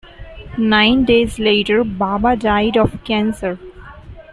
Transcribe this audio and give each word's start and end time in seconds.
Nine 0.57 1.05
days 1.05 1.37
later, 1.37 1.83
Baba 1.83 2.35
died 2.35 2.75
of 2.75 3.03
cancer. 3.03 3.59